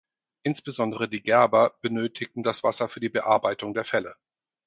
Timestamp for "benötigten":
1.83-2.41